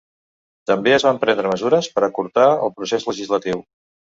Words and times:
També 0.69 0.93
es 0.95 1.05
van 1.09 1.19
prendre 1.25 1.51
mesures 1.51 1.91
per 1.99 2.05
acurtar 2.09 2.49
el 2.67 2.75
procés 2.81 3.07
legislatiu. 3.11 3.63